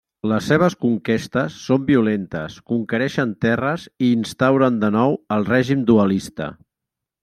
[0.29, 6.55] Les seves conquestes són violentes, conquereixen terres i instauren de nou el règim dualista.